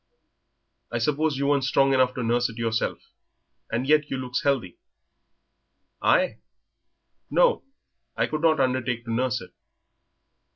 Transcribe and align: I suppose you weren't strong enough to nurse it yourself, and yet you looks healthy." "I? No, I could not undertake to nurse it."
I 0.91 0.97
suppose 0.97 1.37
you 1.37 1.45
weren't 1.45 1.63
strong 1.63 1.93
enough 1.93 2.15
to 2.15 2.23
nurse 2.23 2.49
it 2.49 2.57
yourself, 2.57 3.11
and 3.71 3.85
yet 3.87 4.09
you 4.09 4.17
looks 4.17 4.41
healthy." 4.41 4.79
"I? 6.01 6.39
No, 7.29 7.63
I 8.17 8.25
could 8.25 8.41
not 8.41 8.59
undertake 8.59 9.05
to 9.05 9.13
nurse 9.13 9.41
it." 9.41 9.51